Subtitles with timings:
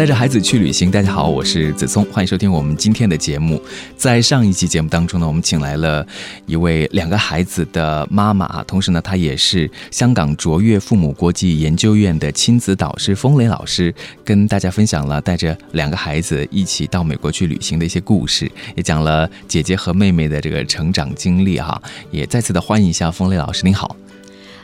[0.00, 3.60] 带着孩子去旅行，大家好，我是子聪，欢迎收听我们今天的节目。
[3.98, 6.06] 在上一期节目当中呢，我们请来了
[6.46, 21.78] 一位两个孩子的妈妈啊，同时呢，她也是香港卓越父母国际研究院的亲子导师风雷老师，跟大家分享了带着两个孩子一起到美国去旅行的一些故事，也讲了姐姐和妹妹的这个成长经历哈。
[22.10, 23.94] 也再次的欢迎一下风雷老师，您好。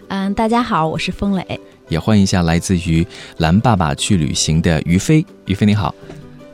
[0.08, 1.60] 嗯，大家好，我是风雷。
[1.88, 3.06] 也欢迎一下来自于
[3.38, 5.94] 蓝爸爸去旅行的于飞，于飞你好，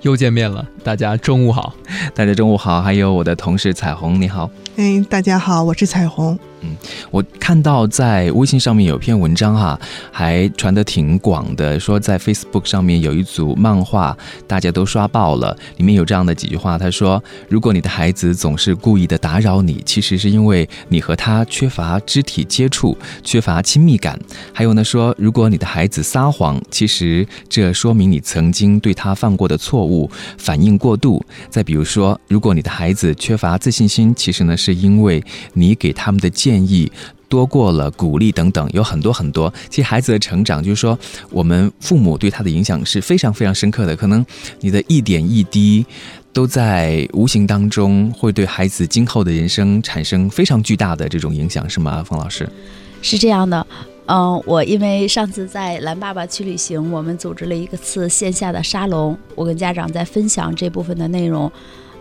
[0.01, 1.75] 又见面了，大家中午好，
[2.15, 6.39] 大家中午好，还有我的同事彩虹你好，哎，大家好，我是彩虹。
[6.63, 6.77] 嗯，
[7.11, 9.79] 我看到在微信上面有篇文章哈，
[10.11, 15.57] 还传得挺广的，说在 Facebook 上面有一组漫画，大家都刷爆了。
[15.77, 24.19] 里面有这样的几句话，他说：“如果你的孩子总是故意的打扰你，其实是因为你和他缺乏肢体接触，缺乏亲密感。”
[24.53, 31.25] 还有呢，说如果你的孩子撒谎，其实这说明你曾经对他犯过的错误反应过度。
[31.51, 36.93] 再比如说，如果你的孩子缺乏自信心，其实呢是因为你给他们的建建议
[37.31, 39.51] 多过了鼓励等等，有很多很多。
[39.71, 40.99] 其实孩子的成长，就是说
[41.31, 43.97] 我们父母对他的影响是非常非常深刻的。
[43.97, 44.25] 可能
[44.61, 45.87] 你的一点一滴，
[46.31, 52.47] 都在无形当中会对孩子今后的人生产生非常巨大的这种影响，是吗，冯老师？
[53.01, 53.67] 是这样的，
[54.05, 61.51] 嗯，我因为上次在蓝爸爸去旅行，我们组织了一个次线下的沙龙，我跟家长在分享这部分的内容。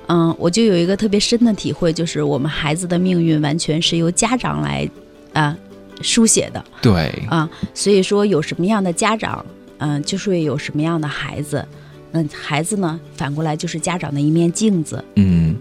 [0.07, 4.89] 嗯，我就有一个特别深的体会，就是我们孩子的命运完全是由家长来
[5.33, 5.55] 啊
[6.01, 6.63] 书写的。
[6.81, 9.45] 对啊，所以说有什么样的家长，
[9.77, 11.65] 嗯，就是会有什么样的孩子。
[12.11, 15.01] 嗯，孩子呢，反过来就是家长的一面镜子。
[15.15, 15.55] 嗯，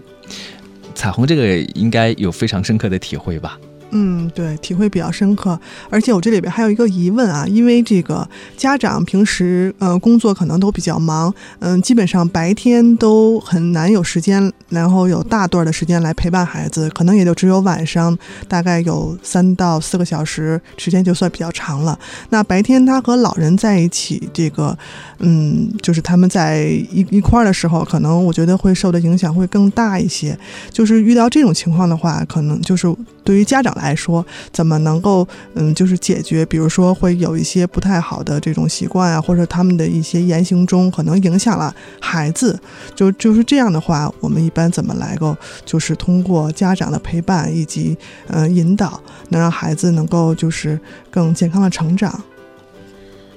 [0.93, 3.57] 彩虹这个应该有非常深刻的体会吧。
[3.91, 5.59] 嗯，对，体会比较深刻。
[5.89, 21.99] 而且我这里边还有一个疑问啊，因为这个家长平时呃工作可能都比较忙，嗯，基本上白天都很难有时间，然后有大段的时间来陪伴孩子，可能也就只有晚上大概有三到四个小时时间就算比较长了。
[22.29, 24.77] 那白天他和老人在一起，这个
[25.19, 30.37] 嗯，就是他们在一一块儿的时候，可能我觉得会受的影响会更大一些。
[30.71, 32.87] 就是遇到这种情况的话，可能就是
[33.23, 33.75] 对于家长。
[33.81, 36.45] 来说，怎么能够嗯，就是解决？
[36.45, 42.59] 比如说，会有一些不太好的这种习惯啊，或者他们的一些言行中可能影响了孩子，
[42.95, 45.35] 就就是这样的话，我们一般怎么来够？
[45.65, 47.97] 就是通过家长的陪伴以及
[48.27, 52.23] 呃引导，能让孩子能够就是更健康的成长。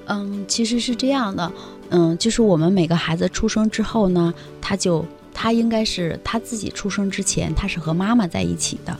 [0.07, 1.51] 嗯，其实是这样的，
[1.89, 5.03] 嗯，就是我们每个孩子出生之后呢，他就
[5.33, 8.95] 他应该是他自己出生之前，他是和妈妈在一起的。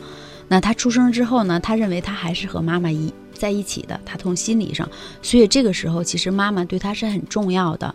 [0.47, 1.59] 那他出生之后呢？
[1.59, 4.88] 他认为他还是和妈妈一在一起的，他从心理上，
[5.22, 7.94] 所以这个时候其实妈妈对他是很重要的，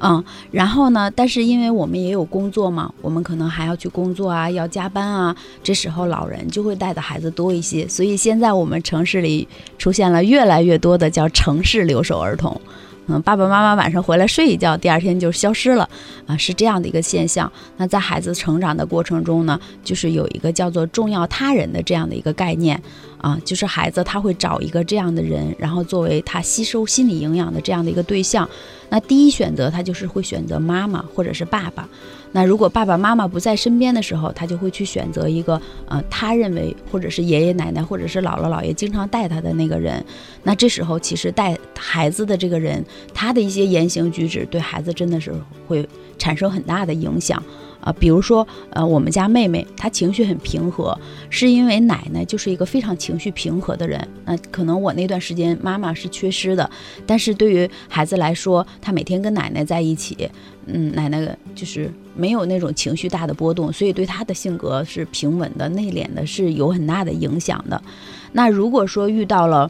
[0.00, 0.22] 嗯。
[0.50, 9.46] 然后呢，但是因为我们也有工作嘛，我们可能还要去工作啊，要加班啊，这时候老人就会带的孩子多一些，所以现在我们城市里
[9.78, 12.60] 出现了越来越多的叫城市留守儿童。
[13.06, 15.88] 嗯，爸爸妈妈晚上回来睡一觉，第二天就消失了，
[16.26, 17.50] 啊，是这样的一个现象。
[17.76, 22.80] 那在孩子成长的过程中呢，就是有一个叫做重要他人的这样的一个概念，
[23.22, 28.46] 啊，就是孩子他会找一个这样的人，然后作为他吸收心理营养的这样的一个对象。
[28.90, 31.88] 那第一选择他就是会选择妈妈或者是爸爸。
[32.32, 40.04] 那如果爸爸妈妈不在身边的时候，他就会去选择一个呃，他认为或者是爷爷奶奶或者是姥姥姥爷经常带他的那个人。
[40.42, 42.84] 那这时候其实带孩子的这个人，
[43.14, 45.32] 他的一些言行举止对孩子真的是
[45.68, 47.42] 会产生很大的影响。
[47.82, 50.96] 啊，比如说，呃，我们家妹妹她情绪很平和，
[51.28, 54.08] 是因为奶奶就是一个非常情绪平和的人。
[54.24, 56.70] 那可能我那段时间妈妈是缺失的，
[57.04, 60.30] 但是对于孩子来说，他每天跟奶奶在一起，
[60.66, 67.82] 嗯，奶奶就是没有那种情绪大的波动，所以对他的性格是平稳的、内敛的，是有很大的影响的。
[68.30, 69.68] 那如果说遇到了，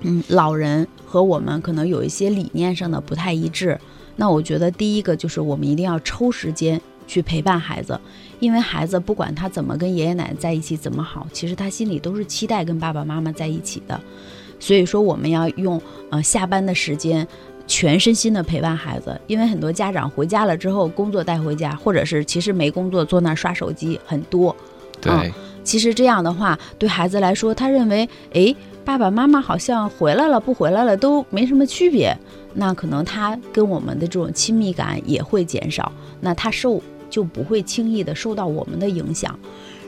[0.00, 3.78] 嗯，老人和我们可能有一些理念上的不太一致，
[4.16, 6.80] 那我觉得第一个就是我们一定要抽时间。
[7.06, 7.98] 去陪伴孩子，
[8.40, 14.00] 因为孩子不管他怎么跟爷爷奶奶在一起怎么好，其实他心里都是期待跟爸爸妈妈在一起的。
[14.58, 17.26] 所以说，我们要用呃下班的时间，
[17.66, 24.54] 全身心的陪伴孩子，因为很多家长回家了之后，工作带回家，或者是其实没工作坐那儿刷手机很多。
[25.00, 25.32] 对，
[25.64, 32.16] 其实这样的话，对孩子来说，他认为，诶，爸爸妈妈好像回来了不回来了都没什么区别，
[32.54, 35.90] 那可能他跟我们的这种亲密感也会减少，
[36.20, 36.80] 那他受
[37.12, 39.38] 就不会轻易的受到我们的影响。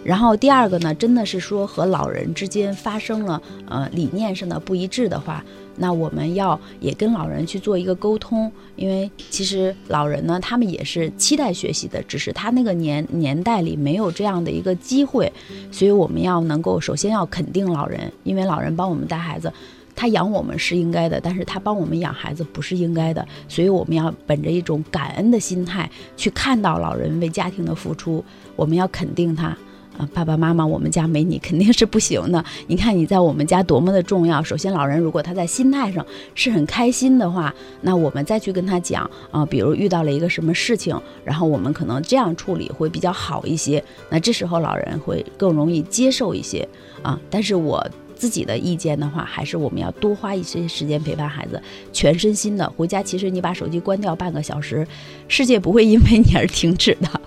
[0.05, 5.43] 然后第二个呢，真的是说和老人之间发生了呃理念上的不一致的话，
[5.77, 15.33] 那我们要也跟老人去做一个沟通，因为其实老人呢，他们也是期待学习的，只是他那个年年代里没有这样的一个机会，
[15.73, 19.51] 所以我们要能够首先要肯定老人，因为老人帮我们带孩子。
[19.97, 28.25] 他养我们是应该的，但是他帮我们养孩子不是应该的，所以我们要本着一种感恩的心态去看到老人为家庭的付出，
[28.57, 29.57] 我们要肯定他。
[29.97, 32.45] 啊，爸爸妈妈，我们家没你肯定是不行的。
[32.67, 34.43] 你看你在我们家多么的重要。
[34.43, 36.05] 首先，老人如果他在心态上
[36.35, 43.81] 是很开心的话，那我们再去跟他讲啊，比如遇到了一个什么事情，然后我们可能这样处理会比较好一些。
[44.11, 46.69] 那这时候老人会更容易接受一些
[47.01, 47.17] 啊。
[47.31, 47.81] 但是我
[48.17, 51.61] 自己的意见的话，还是我们要多花一些时间陪伴孩子，
[51.93, 53.03] 全身心的回家。
[53.03, 54.87] 其实你把手机关掉半个小时，
[55.29, 57.21] 世界不会因为你而停止的。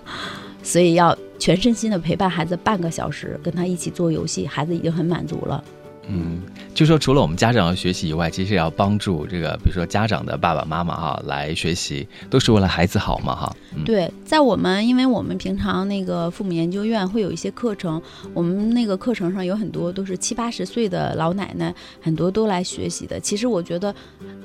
[0.62, 5.62] 所以要全身心的陪伴孩子半个小时，跟他一起做游戏，孩子已经很满足了。
[6.08, 6.40] 嗯，
[6.74, 13.54] 就说除了我们家长要学习以外，其实也要帮助这个，比如说家长的爸爸妈妈哈来学习，都是为了孩子好嘛哈。
[13.84, 18.00] 对，在我们，因为我们平常那个父母研究院会有一些课程，
[18.32, 23.20] 我们那个课程上有很多都是七八十岁的老奶奶，很多都来学习的。
[23.20, 23.94] 其实我觉得。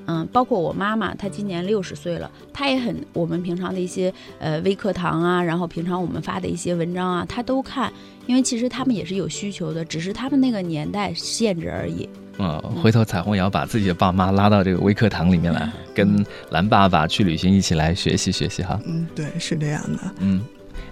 [0.06, 7.90] 嗯，包括我妈妈，她今年六十岁了，她也很我们平常的一些呃微课堂啊，然后平常我们发的一些文章啊，她都看，
[8.26, 12.08] 因为其实他们也是有需求的，只是他们那个年代限制而已。
[12.40, 18.80] 嗯，回头彩虹也要把自己的爸妈拉到这个微课堂里面来， 跟蓝爸爸去旅行，一起来学习学习哈。
[18.86, 20.00] 嗯，对，是这样的。
[20.20, 20.42] 嗯。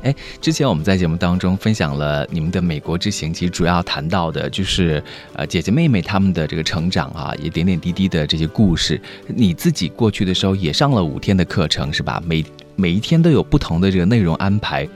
[0.04, 9.00] 哎，之前我们在节目当中分享了你们的美国之行，其实主要谈到的就是呃姐姐妹妹他们的这个成长啊，也点点滴滴的这些故事。
[9.28, 12.22] 你自己过去的时候也上了五天的课程是吧？
[12.26, 12.44] 每
[12.76, 14.88] 每一天都有不同的这个内容安排。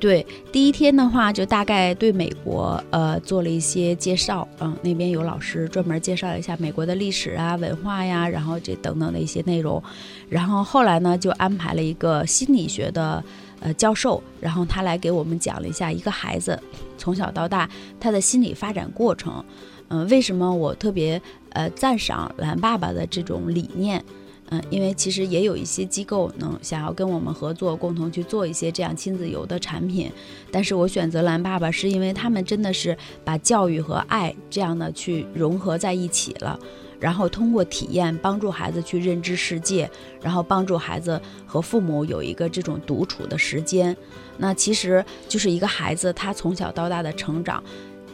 [0.00, 9.80] 对，第一天的话就大概对美国呃做了一些介绍，嗯，那边有老师专门介绍一下美国的历史啊、文化呀，然后这等等的一些内容。
[10.28, 13.22] 然后后来呢，就安排了一个心理学的。
[13.62, 16.58] 呃，教授，然后他来给我们讲了一下一个孩子
[16.96, 17.68] 从小到大
[18.00, 19.44] 他的心理发展过程。
[19.88, 21.20] 嗯，为什么我特别
[21.50, 24.02] 呃赞赏蓝爸爸的这种理念？
[24.50, 30.10] 嗯，因为其实也有一些机构能想要跟我们合作，共同去做一些这样亲子游的产品。
[30.50, 36.58] 但是我选择蓝爸爸，是因为他们真的是把教育和爱这样的去融合在一起了。
[36.98, 43.96] 然后通过体验帮助孩子去认知世界，然后帮助孩子和父母有一个这种独处的时间。
[44.36, 47.62] 那其实就是一个孩子他从小到大的成长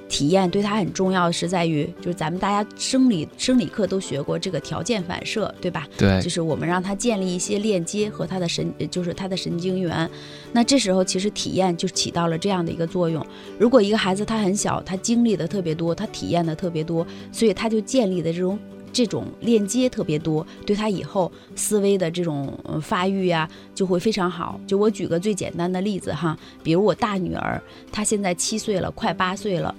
[0.09, 5.87] 体验，对他很重要的是在于，就是咱们大家生理生理课都学过这个条件反射，对吧？
[5.97, 10.09] 对，就是我们让他建立一些链接和他的神，就是他的神经元。
[10.53, 13.25] 那这时候其实体验就起到了这样的一个作用。
[13.59, 18.59] 如果一个孩子他很小，他经历的特别多，他体验的特别多，所以他就建立的这种。
[18.93, 24.59] 这种链接特别多，对他以后思维的这种发育呀，就会非常好。
[24.67, 27.61] 就我举个最简单的例子哈，比如我大女儿，
[27.93, 29.75] 她现在七岁了，快八岁了，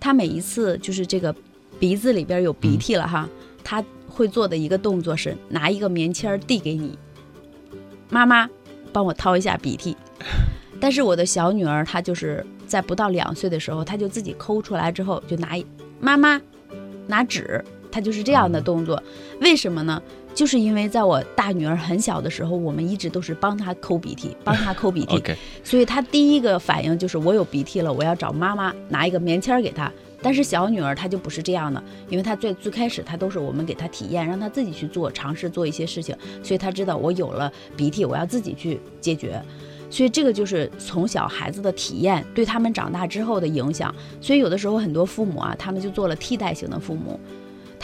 [0.00, 1.34] 她每一次就是这个
[1.78, 3.28] 鼻子里边有鼻涕了哈，
[3.62, 6.98] 他会做的一个动作是拿一个棉签递给你，
[8.10, 8.48] 妈妈，
[8.92, 9.96] 帮我掏一下鼻涕。
[10.80, 15.56] 但是我的小女儿她就是在不到两岁的时候，她就自己抠出来之后就拿
[16.00, 16.40] 妈妈
[17.06, 17.64] 拿纸。
[17.90, 19.02] 她就是这样的动作，
[19.40, 20.00] 为什么呢？
[20.38, 25.20] 就是因为在我大女儿很小的时候，我们一直都是帮她抠鼻涕，帮她抠鼻涕，
[25.64, 29.90] 所以她第一个反应就是我有鼻涕了，我要找妈妈拿一个棉签给她。
[30.22, 39.42] 但是小女儿她就不是这样的，因为她最最开始她都是我们给她体验，让她自己去做，尝试做一些事情，所以她知道我有了鼻涕，我要自己去解决。
[39.90, 43.92] 所以这个就是从小孩子的体验对他们长大之后的影响。
[44.20, 47.18] 所以有的时候很多父母啊，他们就做了替代型的父母。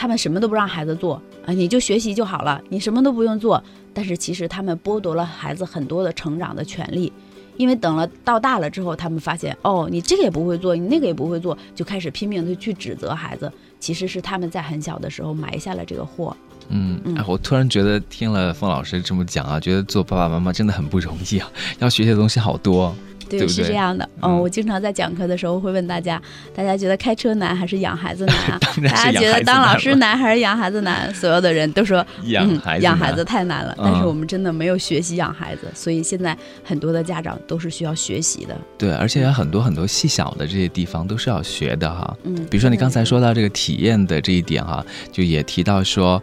[0.05, 1.15] 他们什么都不让孩子做
[1.47, 3.65] 啊，你就学习就好了，你什么都不用做。
[3.95, 7.11] 但是其实他们剥夺了孩子很多的成长的权利，
[7.57, 13.51] 因为等了到大了之后，他们发现哦，你这个也不会做，你那个也不会做，就开始拼命的去指责孩子。
[13.81, 16.37] 其实是他们在很小的时候埋下了这个祸。
[16.69, 22.95] 嗯，哎，我突然觉得听了凤老师这么讲啊，觉得做爸爸妈妈真的很不容易啊，要学习的东西好多。
[23.39, 24.05] 对，对不对是这样的。
[24.23, 26.21] 嗯嗯，我经常在讲课的时候会问大家，
[26.55, 31.13] 大家觉得开车难还是养孩子难 大家觉得当老师难还是养孩子难？
[31.15, 33.75] 所有的人都说嗯养孩子难养孩子太难了。
[33.77, 38.57] 但是嗯我们真的没有学习养孩子，所以现在很多的家长都是需要学习的。
[38.79, 42.17] 对，而且有很多很多细小的这些地方都是要学的哈。
[42.25, 46.23] 嗯，比如说你刚才说到这个体验的这一点哈，就也提到说。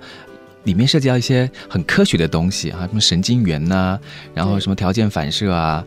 [0.65, 3.99] 里面涉及到一些很科学的东西啊，什么神经元呐、
[4.35, 5.83] 然后什么条件反射啊，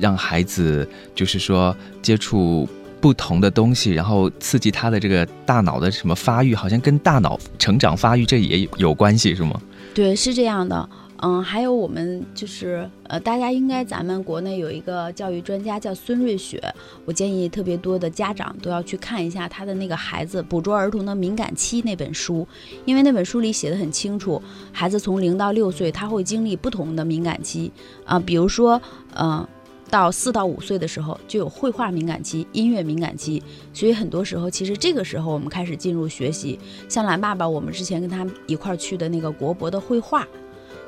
[0.00, 2.68] 让孩子就是说接触
[3.00, 9.60] 不同的东西，然后刺激他的这个大脑的什么发育，好像跟大脑成长发育这也有关系，是吗？
[9.94, 10.88] 对，是这样的。
[11.20, 16.62] 嗯，还有我们就是呃，大家应该咱们国内有一个教育专家叫孙瑞雪，
[17.04, 22.46] 我建议特别多的家长都要去看一下他的那个孩子捕捉儿童的敏感期那本书，
[22.84, 24.40] 因为那本书里写的很清楚，
[24.70, 27.72] 孩子从零到六岁他会经历不同的敏感期
[28.04, 28.80] 啊、比如说
[29.16, 29.44] 嗯。
[29.90, 33.42] 到四到五岁的时候，就有绘画敏感期、音乐敏感期，
[33.72, 36.58] 所以很多时候，其实这个时候我们开始进入学习。
[36.88, 40.26] 像蓝爸爸，我们之前跟他一块儿去的那个国博的绘画，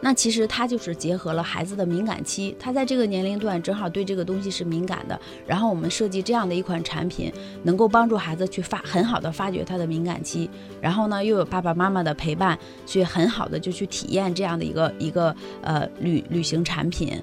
[0.02, 5.18] 那其实他就是结合了孩子的敏感期，他在这个年龄段正好对这个东西是敏感的。
[5.46, 10.48] 然后我们设计这样的一款产品，能够帮助孩子去发很好的发掘他的敏感期，
[10.80, 17.20] 然后呢又有爸爸妈妈的陪伴，去很好的就去体验这样的一个一个呃旅旅行产品。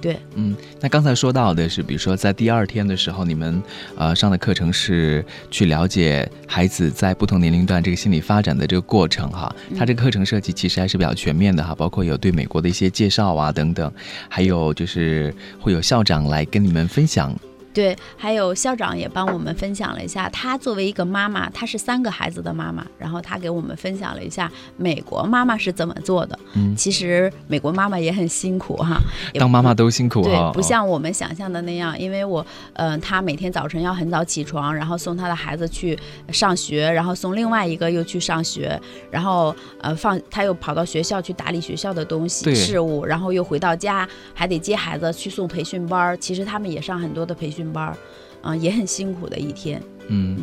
[0.00, 3.62] 对，嗯，那刚才说到的是，比如说在第二天的时候，你们
[3.96, 9.54] 呃上的课程是去了解孩子在不同年龄段这个心理发展的这个过程哈。
[9.76, 13.92] 它这个课程设计其实还是比较全面的哈，包括有对美国的一些介绍啊等等，
[14.28, 17.38] 还有就是会有校长来跟你们分享。
[17.72, 26.38] 对，还有校长也帮我们分享了一下，她作为一个妈妈，她是三个孩子的妈妈，然后她给我们分享了一下美国妈妈是怎么做的。
[26.54, 29.00] 嗯，其实美国妈妈也很辛苦哈，
[29.38, 35.98] 当妈妈都辛苦对哈，，不像我们想象的那样，因为我，呃，她每天早晨要很早起床，然后送她的孩子去
[36.32, 46.16] 上学，然后送另外一个又去上学，然后呃放她又跑到学校去打理学校的东西对事务，然后又回到家还得接孩子去送培训班儿。
[46.16, 47.96] 其实他们也上很多的培训班儿，
[48.42, 49.82] 啊、也很辛苦的一天。
[50.08, 50.38] 嗯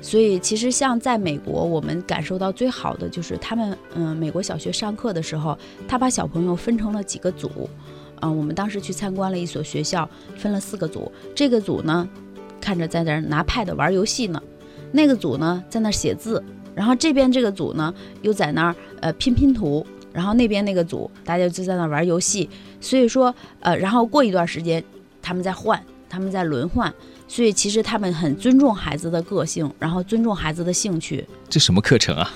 [0.00, 5.58] 所以其实像在美国，我们感受到最好的就是他们，嗯，美国小学上课的时候，
[5.88, 7.70] 他把小朋友分成了几个组，
[8.20, 12.06] 嗯，我们当时去参观了一所学校，分了四个组，这个组呢，
[12.60, 14.42] 看着在那儿拿 pad 玩游戏呢，
[14.92, 24.84] 那个组呢在那儿写字，然后这边这个组呢又在那儿呃拼拼图，然后那边那个组大家就在那玩游戏，所以说呃，然后过一段时间
[25.22, 25.82] 他们再换，
[26.14, 26.92] 他们在轮换。
[27.26, 31.26] 所以其实他们很尊重孩子的个性，然后尊重孩子的兴趣。
[31.48, 32.30] 这什么课程啊？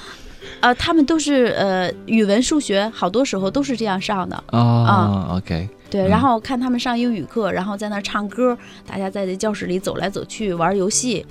[0.60, 4.34] 呃，他们都是呃语文、数学，好多时候都是这样上的。
[4.46, 8.56] 啊、o k 对，嗯然后看他们上英语课，然后在那儿唱歌，
[8.86, 11.24] 大家在这教室里走来走去玩游戏，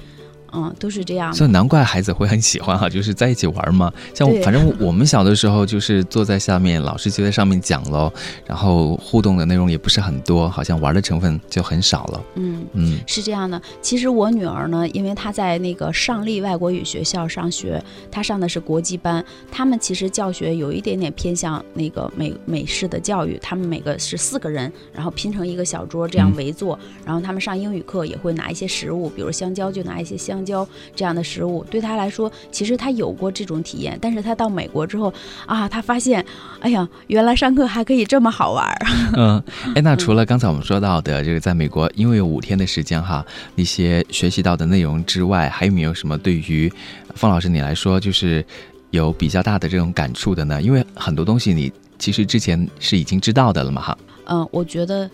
[0.54, 1.38] 嗯，都是这样的。
[1.38, 3.92] 所以难怪孩子会很喜欢哈， 就是在一起玩嘛。
[4.14, 8.12] 像反正我们小的时候就是坐在下面，老师就在上面讲喽，
[8.46, 12.24] 然后互动的内容也不是很多，好像玩的成分就很少了。
[12.36, 13.62] 嗯，嗯是这样的。
[13.82, 31.64] 其实我女儿呢，因为她在那个上立外国语学校上学，她上的是国际班，他们其实教学有一点点偏向那个美美式的教育，他们每个是四个人，然后拼成一个小桌这样嗯围坐，然后他们上英语课也会拿一些食物，比如香蕉就拿一些香蕉这样的食物。
[31.70, 35.14] 对他来说，其实他有过这种体验，但是他到美国之后
[35.46, 36.26] 啊，他发现，
[36.60, 38.78] 哎呀，原来上课还可以这么好玩儿。
[39.16, 39.44] 嗯，
[39.76, 43.26] 哎，那除了刚才我们说到的这个在美国，因为有五天的时间哈，
[43.56, 46.72] 一些学习到的内容之外，还有没有什么对于
[47.16, 48.46] 方老师你来说，就是
[48.92, 50.62] 有比较大的这种感触的呢？
[50.62, 53.98] 因为很多东西你其实之前是已经知道的了嘛哈。
[54.26, 55.10] 嗯，我觉得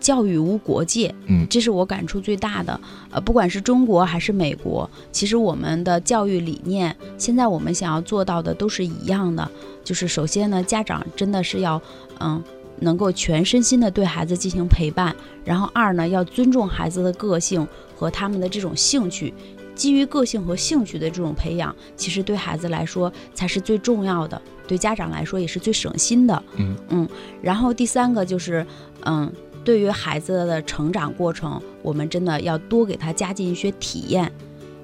[0.00, 2.80] 教育无国界，嗯这是我感触最大的。
[3.10, 9.50] 呃，不管是中国还是美国，其实我们的教育理念，现在我们想要做到的都是一样的，
[9.82, 11.80] 就是首先呢，家长真的是要，
[12.20, 12.42] 嗯。
[12.80, 15.12] 能够全身心的对孩子进行陪伴，
[15.44, 17.66] 然后二呢，要尊重孩子的个性
[17.96, 19.34] 和他们的这种兴趣，
[19.74, 26.40] 基于个性和兴趣的这种培养，其实对孩子来说才是最重要的，对家长来说也是最省心的。
[26.88, 27.08] 嗯
[27.42, 28.64] 然后第三个就是，
[29.04, 29.28] 嗯，
[29.68, 34.32] 对于孩子的成长过程，我们真的要多给他加进一些体验，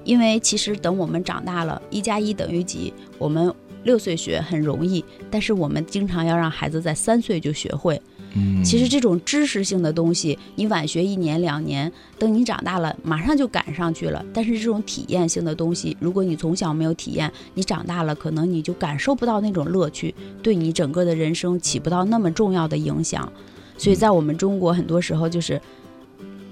[0.03, 3.51] 因为其实等我们长大了，一加一等于几，我们
[3.83, 7.99] 六岁学很容易，但是我们经常要让孩子在三岁就学会。
[8.35, 14.23] 嗯，其实这种知识性的东西，你晚学一年两年，等你长大了，马上就赶上去了。
[14.35, 20.13] 但是这种体验性的东西，如果你从小没有体验，你长大了可能你就感受不到那种乐趣，
[20.43, 23.33] 对你整个的人生起不到那么重要的影响。
[23.77, 25.61] 所以在我们中国，很多时候就是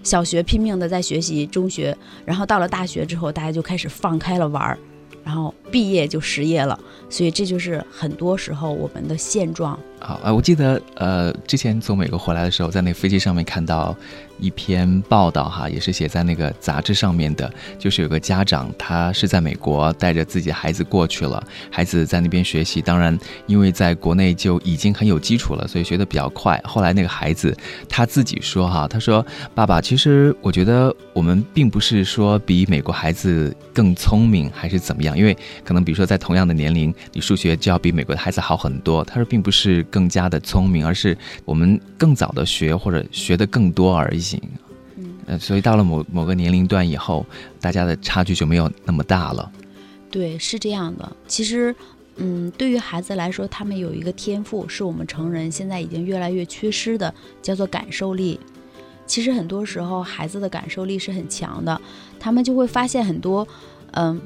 [0.03, 4.77] 小学拼命的在学习，中学，然后到了大学之后，大家就开始放开了玩儿，
[5.23, 9.79] 然后毕业就失业了，所以这就是很多时候我们的现状。
[10.05, 13.95] 好，呃，我记得，呃，之前从美国回来的时候，在那个飞机上面看到
[14.37, 21.41] 一篇报道，哈，也是写在那个杂志上面的，就是有个家长，他是在美国带着自己孩子过去了，
[21.71, 23.17] 孩子在那边学习，当然，
[23.47, 26.61] 因为在国内就已经很有基础了，所以学得比较快。
[26.65, 27.55] 后来那个孩子
[27.87, 35.33] 他自己说，哈，他说，爸爸，其实我觉得我们并不是说比美国孩子更聪明，还是怎么样，因为
[35.63, 39.01] 可能比如说在同样的年龄，你数学就要比美国的孩子好很多。
[39.05, 39.81] 他说，并不是。
[39.93, 44.41] 更加的聪明，而是我们更早的学或者学的更多而已。
[44.97, 47.23] 嗯，呃，所以到了某某个年龄段以后，
[47.61, 49.51] 大家的差距就没有那么大了。
[50.09, 51.15] 对，是这样的。
[51.27, 51.75] 其实，
[52.15, 58.39] 嗯，对于孩子来说，他们有一个天赋，是我们成人现在已经越来越缺失的，叫做感受力。
[59.05, 61.79] 其实很多时候，孩子的感受力是很强的，
[62.19, 63.47] 他们就会发现很多，
[63.91, 64.19] 嗯。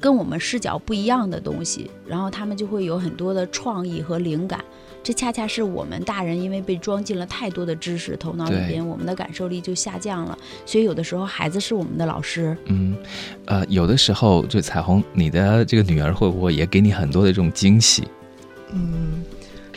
[0.00, 4.64] 跟我们视角不一样的东西，然后他们就会有很多的创意和灵感。
[5.02, 10.36] 这恰恰是我们大人因为被装进了太多的知识，头脑里边我们的感受力就下降了。
[10.66, 12.56] 所以有的时候孩子是我们的老师。
[12.66, 12.96] 嗯，
[13.46, 18.08] 呃，有的时候就彩虹，你的这个女儿会不会也给你很多的这种惊喜？
[18.72, 19.22] 嗯。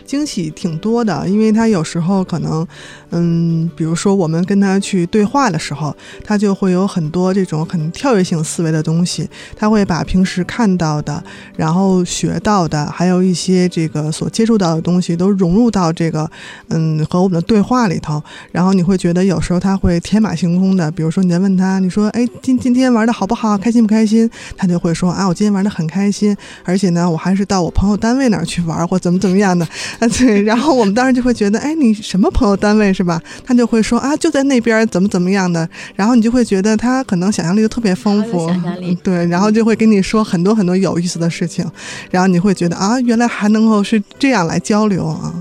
[0.06, 2.66] 惊喜挺多的，因为他有时候可能，
[3.12, 11.24] 嗯，比如说我们跟他去对话的时候，他就会有很多这种很跳跃性思维的东西，他会把平时看到的，
[11.56, 16.30] 然后学到的，还有一些这个所接触到的东西都融入到这个，
[16.70, 18.22] 嗯，和我们的对话里头。
[18.52, 24.30] 然后你会觉得有时候他会天马行空的，比如说你在问他，你说，哎，今今天玩的好不好，开心不开心？
[24.58, 29.68] 他就会说，啊，我今天玩的很开心，而且呢，我还是到我朋友单位那儿去玩，或怎么怎么样的。
[30.00, 33.22] 啊，对，然后我们当时就会觉得，哎，你什么朋友单位是吧？
[33.46, 35.68] 他就会说啊，就在那边怎么怎么样的。
[35.96, 41.66] 然后你就会觉得他可能想象力就特别丰富，想象力对，然后就会跟你说很多很多有意思的事情，
[42.12, 45.34] 然后你会觉得啊，原来还能够是这样来交流啊。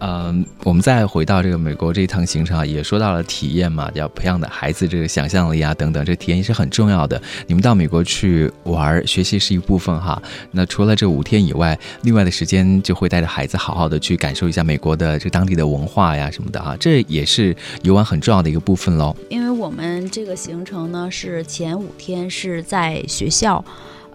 [0.00, 7.20] 嗯，我们再回到这个美国这一趟行程啊，也说到了体验嘛，要培养的孩子这个想象力啊等等，这体验也是很重要的。
[7.46, 10.20] 你们到美国去玩，学习是一部分哈。
[10.52, 19.16] 那除了这五天以外，另外的时间就会带着孩子好好的去感受一下美国的这当地的文化呀什么的哈，这也是游玩很重要的一个部分喽。
[19.28, 23.64] 因为我们这个行程呢，是前五天是在学校。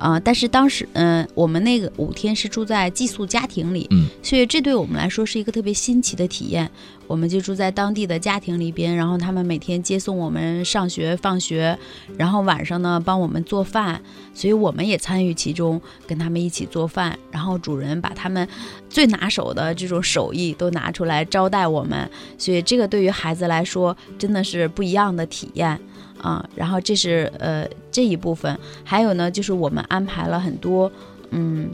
[0.04, 6.70] 啊，但是当时，嗯，我们那个五天是住在寄宿家庭里，嗯，所以这对我们来说是一个特别新奇的体验。
[7.08, 11.78] 我们就住在当地的家庭里边，然后他们每天接送我们上学放学，
[12.18, 14.02] 然后晚上呢帮我们做饭，
[14.34, 17.18] 所以我们也参与其中，跟他们一起做饭。
[17.32, 18.46] 然后主人把他们
[18.90, 25.80] 最拿手的这种手艺都拿出来招待我们，所以这个对于孩子来说真的是不一样的体验。
[26.24, 30.90] 啊，然后这是呃这一部分，还有呢，就是我们安排了很多，
[31.32, 31.70] 嗯，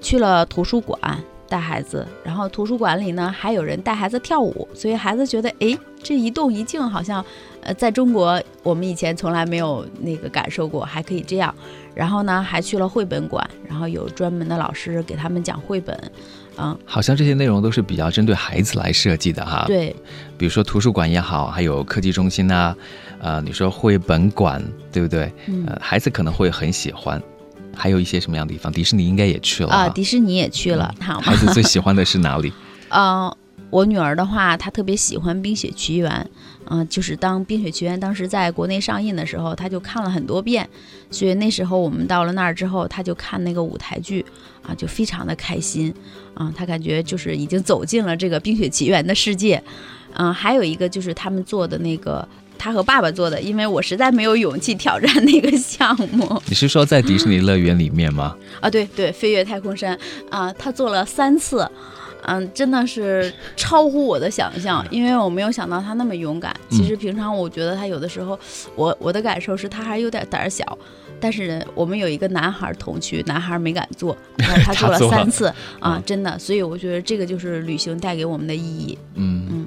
[0.00, 0.98] 去了图书馆
[1.48, 7.22] 带孩子，然后图书馆里呢还有人带孩子跳舞，所以孩子觉得，哎，这一动一静好像，
[7.64, 11.54] 呃，在中国我们以前从来没有那个感受过，还可以这样。
[11.94, 15.98] 然后呢，还去了绘本馆，然后有专门的老师给他们讲绘本。
[16.56, 19.64] 嗯，好像这些内容都是比较针对孩子来设计的哈。
[19.66, 19.94] 对，
[20.36, 22.74] 比如说图书馆也好，还有科技中心呐，
[23.20, 25.32] 呃，你说绘本馆对不对？
[25.46, 27.20] 嗯，孩子可能会很喜欢。
[27.76, 28.72] 还有一些什么样的地方？
[28.72, 30.94] 迪士尼应该也去了啊，迪士尼也去了。
[31.00, 32.52] 好，孩子最喜欢的是哪里？
[32.90, 33.34] 嗯。
[33.70, 36.10] 我女儿的话，她特别喜欢《冰雪奇缘》，
[36.70, 40.68] 嗯，就是当《冰雪奇缘》当时在国内上映的时候，她就看了很多遍。
[41.10, 44.24] 所以那时候我们到了那儿之后，她就看那个舞台剧，
[44.62, 45.92] 啊，就非常的开心，
[46.34, 49.60] 啊，她感觉就是已经走进了这个《冰雪奇缘》的世界。
[50.16, 56.40] 嗯，还有一个就是他们做的那个，他和爸爸做的，因为我实在没有勇气挑战那个项目。
[56.46, 58.36] 你是说在迪士尼乐园里面吗？
[58.60, 59.98] 啊，对对，飞越太空山
[60.30, 61.68] 啊，他做了三次。
[62.26, 66.54] 嗯，真的是超乎我的想象，因为我没有想到他那么勇敢。
[66.70, 68.38] 其实平常我觉得他有的时候，
[68.74, 70.78] 我我的感受是他还有点胆小。
[71.20, 76.38] 但是我们有一个男孩同去，男孩没敢做， 他做了三次啊，真的。
[76.38, 78.98] 所以我觉得这个就是旅行带给我们的意义。
[79.14, 79.66] 嗯嗯，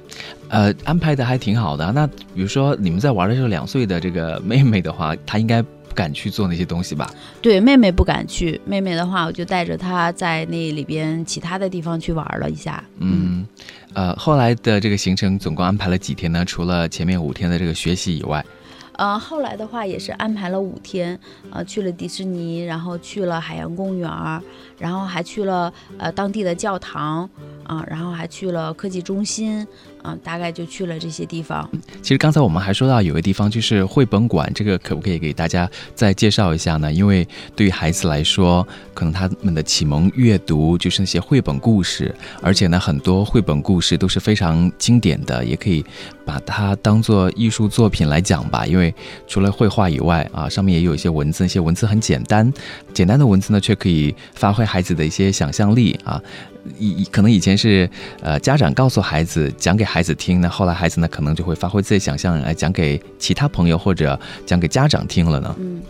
[0.49, 1.91] 呃，安排的还挺好的。
[1.93, 5.63] 那比如说你们在玩的时候，两岁的这个妹妹的话，她应该。
[5.97, 7.09] 敢去做那些东西吧？
[7.41, 8.61] 对，妹妹不敢去。
[8.65, 12.83] 妹妹的话，我就带着她在那里边其他的地方去玩了一下。
[12.99, 13.47] 嗯，
[13.95, 16.45] 呃，后来的这个行程总共安排了几天呢？
[16.45, 18.45] 除了前面五天的这个学习以外，
[18.93, 24.09] 呃，后来的话也是安排了五天，呃，去了迪士尼，然后去了海洋公园，
[24.77, 27.27] 然后还去了呃当地的教堂，
[27.67, 29.67] 啊、然后还去了科技中心，
[30.01, 31.69] 啊、大概就去了这些地方。
[32.01, 36.91] 其实刚才我们还说到有个地方就是绘本馆，这个可不可以给大家再介绍一下呢？
[36.91, 45.85] 因为对于孩子来说，可能他们的启蒙阅读就是那些绘本故事，而且呢，很多绘本故事都是非常经典的，也可以
[46.25, 48.65] 把它当做艺术作品来讲吧。
[48.65, 48.95] 因为
[49.27, 52.51] 除了绘画以外啊，上面也有一些文字，那些文字很简单，
[52.93, 56.21] 简单的文字呢，却可以发挥孩子的一些想象力啊。
[56.77, 57.89] 以可能以前是
[58.21, 65.55] 呃家长告诉孩子讲给孩子听，那后来孩子呢可能就会发挥自己想象来讲给其他朋友或者讲给家长听了呢。
[65.59, 65.81] 嗯，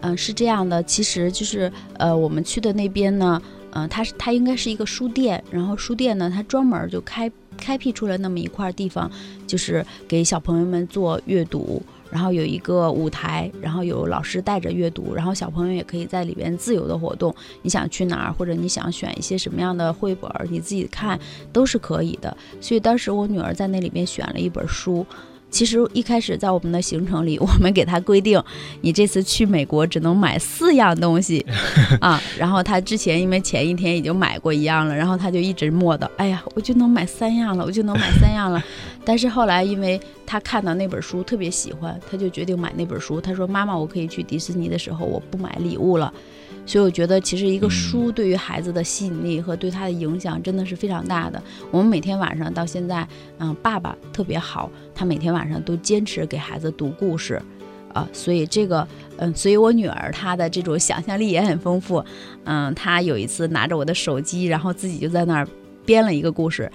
[0.00, 3.40] 嗯、是这样的，其实就是呃，我们去的那边呢，
[3.72, 9.10] 嗯、它是它应该是一个书店，然后书店呢，它专门就开开辟出了那么一块地方，
[9.46, 11.82] 就是给小朋友们做阅读。
[12.10, 17.34] 然后有一个舞台，然后有老师带着阅读，然后小朋友也可以在里边自由的活动。
[17.62, 21.18] 你想去哪儿，或者你想选一些什么样的绘本，你自己看
[21.52, 22.36] 都是可以的。
[22.60, 25.06] 所以当时我女儿在那里面选了一本书。
[25.50, 28.42] 其实一开始在我们的行程里， 我们给他规定，
[28.82, 31.44] 你这次去美国只能买四样东西
[32.00, 32.20] 啊。
[32.38, 38.62] 然后他之前因为前一天已经买过一样了，然后他就一直磨叨，哎呀，我就能买三样了，我就能买三样了。
[39.04, 43.18] 但是后来因为他看到那本书特别喜欢，他就决定买那本书。
[43.20, 46.12] 他说：“妈妈，我可以去迪士尼的时候，我不买礼物了。”
[46.68, 51.42] 所以我觉得，其实一个书对于孩子的吸引力和对他的影响真的是非常大的。
[51.70, 57.40] 我们每天晚上到现在，嗯，爸爸特别好，他每天晚上都坚持给孩子读故事，
[57.94, 62.04] 啊，所以这个，嗯，所以我女儿她的这种想象力也很丰富，
[62.44, 65.48] 嗯，她有一次拿着我的手机，然后自己就在那儿
[65.86, 66.70] 编了一个故事，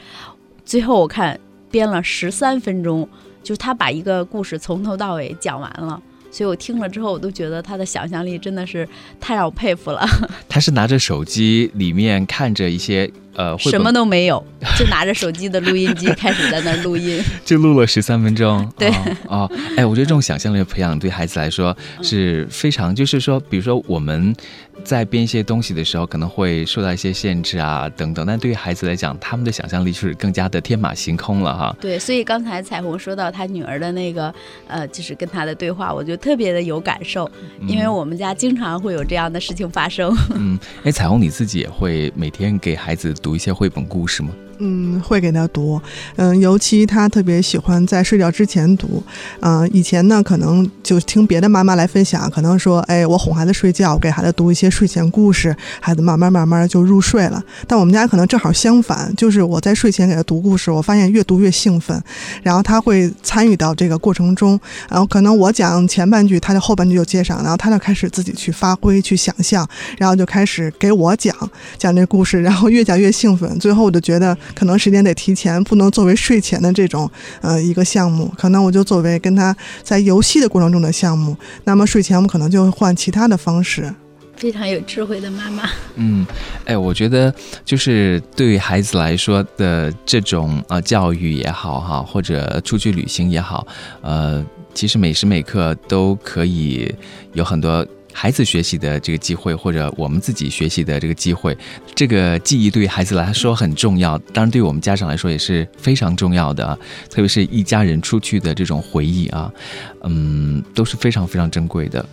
[0.65, 3.07] 最后我看编了十三分钟，
[3.43, 6.01] 就是她把一个故事从头到尾讲完了。
[6.33, 8.87] 所以我听了之后，我都觉得他的想象力真的是
[9.19, 10.03] 太让我佩服了。
[10.49, 14.43] 他是拿着手机里面看着一些呃什么，都没有，
[14.75, 17.23] 就拿着手机的录音机开始在那录音。
[17.45, 18.67] 就录了十三分钟。
[18.75, 18.89] 对
[19.27, 24.35] 哦哦，哎，我觉得这种想象力的培养对孩子来说是非常，就是说，比如说我们
[24.83, 31.75] 在编一些东西的时候，可能会受到一些限制啊等等，但对于孩子来讲，他们的想象力是更加的天马行空了哈。
[31.79, 34.33] 对，所以刚才彩虹说到她女儿的那个，
[34.67, 37.29] 呃，就是跟她的对话，我就特别的有感受，
[37.65, 40.13] 因为我们家经常会有这样的事情发生。
[40.35, 44.29] 嗯，哎，彩虹你自己也会每天给孩子读一些绘本故事吗？
[44.65, 45.79] 嗯，会给他读，
[46.15, 49.03] 嗯，尤其他特别喜欢在睡觉之前读，
[49.41, 57.43] 啊、以前呢可能就听别的妈妈来分享，可能说，哎，我哄孩子睡觉，给孩子读一些睡前故事，孩子慢慢慢慢就入睡了。
[57.67, 62.01] 但我们家可能正好相反，就是我在睡前给他读故事，我发现越读越兴奋，
[62.41, 64.57] 然后他会参与到这个过程中，
[64.89, 71.35] 然后可能我讲前半句，他的后半句就接上，然后他就开始自己去发挥、去想象，然后就开始给我讲
[71.77, 77.09] 讲这故事，然后越讲越兴奋，最后我就觉得可能时间得提前，不能作为睡前的这种
[77.41, 81.35] 呃一个项目，可能我就作为跟他在游戏的过程中的项目。
[81.63, 83.93] 那么睡前我们可能就会换其他的方式。
[84.35, 85.69] 非常有智慧的妈妈。
[85.95, 86.25] 嗯，
[86.65, 93.65] 哎，我觉得就是对于孩子来说的这种呃教育也好哈，或者出去旅行也好，
[94.01, 96.93] 呃，其实每时每刻都可以
[97.33, 97.85] 有很多。
[98.13, 101.57] 孩子学习的这个机会，或者我们自己学习的这个机会，
[101.95, 106.77] 这个记忆对于孩子来说很重要，当然对于我们家长来说也是非常重要的啊，
[107.09, 109.51] 特别是一家人出去的这种回忆啊，
[110.03, 112.05] 嗯，都是非常非常珍贵的。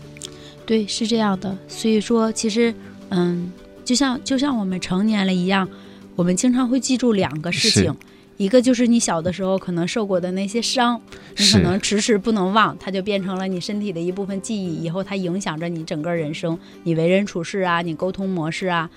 [0.67, 1.57] 对，是这样的。
[1.69, 2.75] 所以说，其实，
[3.11, 3.53] 嗯，
[3.85, 5.69] 就像就像我们成年了一样，
[6.17, 7.95] 我们经常会记住两个事情，
[8.41, 10.99] 一个就是你小的时候可能受过的那些伤，
[11.37, 18.89] 你可能迟迟不能忘，它就变成了你身体的一部分记忆，以后它影响着你整个人生，你为人处事啊，你沟通模式啊。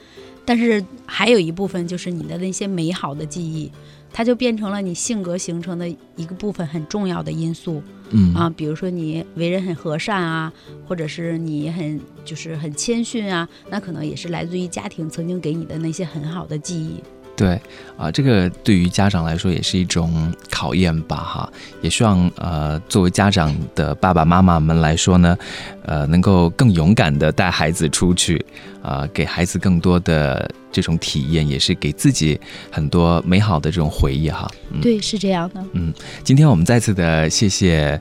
[0.45, 3.69] 但是还有一部分就是你的那些美好的记忆，
[4.13, 7.83] 它就变成了你性格形成的一个部分很重要的因素。
[8.11, 10.53] 嗯啊，比如说你为人很和善啊，
[10.87, 17.03] 或者是你很就是很谦逊啊，那可能也是来自于家庭曾经给你的那些很好的记忆。
[17.35, 17.59] 对
[17.97, 25.37] 啊，这个对于家长来说也是一种考验吧，哈，也希望呃，作为家长的爸爸妈妈们来说呢，
[25.85, 28.43] 呃，能够更勇敢的带孩子出去，
[28.81, 34.49] 啊、给孩子更多的这种体验，也是给自己很多美好的这种回忆哈。
[34.71, 35.63] 嗯，对，是这样的。
[35.73, 35.93] 嗯
[36.23, 37.99] 今天我们再次的谢谢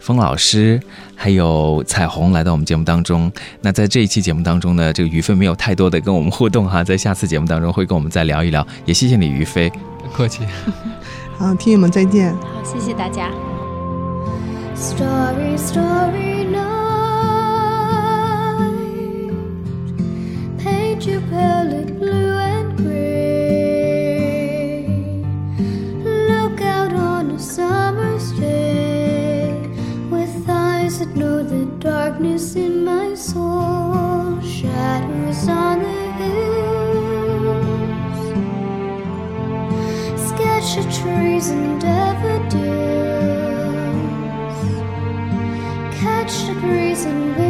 [0.00, 0.80] 风老师
[1.14, 3.30] 还有彩虹来到我们节目当中。
[3.60, 8.66] 那在这一期节目当中呢，这个于飞没有太多的跟我们互动哈，在下次节目当中会跟我们再聊一聊。
[8.84, 9.70] 也谢谢你，于飞，
[10.12, 10.42] 客气。
[11.38, 12.34] 好，听友们再见。
[12.34, 13.30] 好，谢谢大家。
[14.74, 16.26] Story, story.
[20.58, 22.47] Paint your palette blue
[31.14, 36.68] know the darkness in my soul, shadows on the hills,
[40.28, 42.58] sketch of trees and daffodils,
[46.00, 47.47] catch the breeze and wind.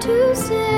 [0.00, 0.73] to say.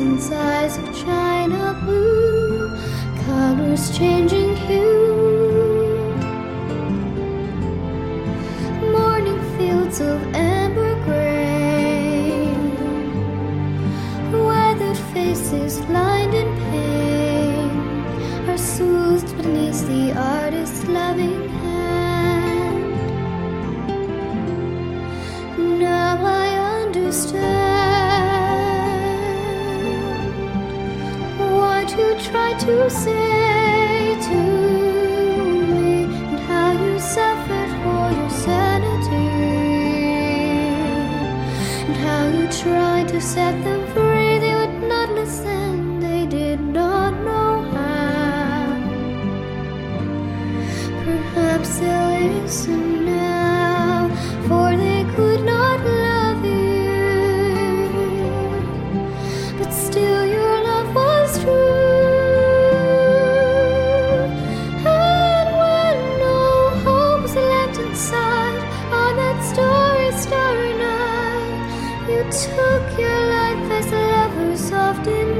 [0.00, 2.70] innocence eyes of china blue,
[3.24, 4.39] colors changing.
[72.30, 75.39] took your life as lovers often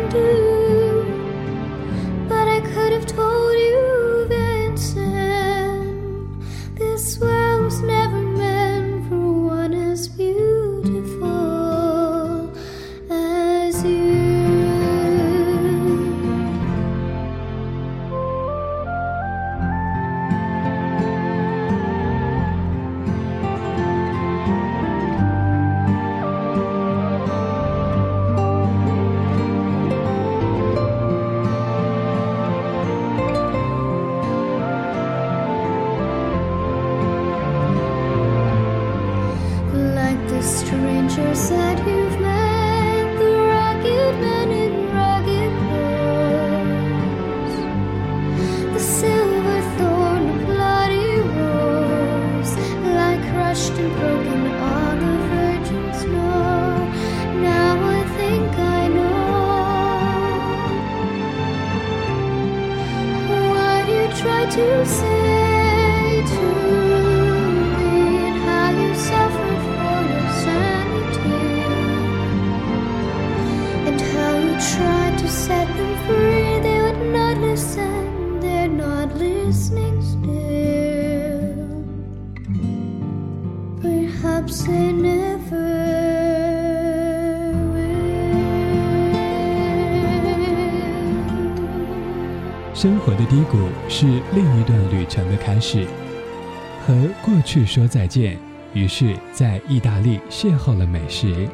[97.61, 98.39] 去说再见
[98.73, 101.47] 于是在意大利邂逅了美食。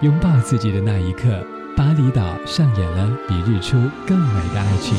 [0.00, 3.76] 拥抱自己的那一刻巴厘岛上演了比日出
[4.06, 4.96] 更美的爱情。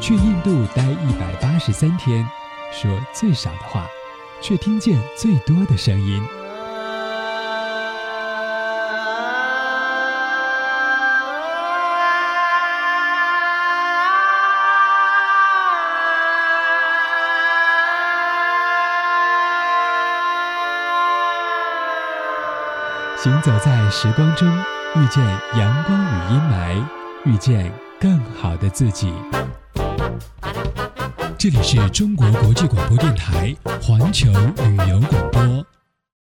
[0.00, 2.26] 去印度待一百八十三天
[2.74, 3.88] 说最少的话
[4.40, 6.20] 却听见最多的声音。
[23.16, 24.46] 行走在时光中
[24.96, 25.24] 遇见
[25.56, 26.84] 阳光与阴霾
[27.24, 29.14] 遇见更好的自己。
[31.44, 35.73] 这里是中国国际广播电台环球旅游广播。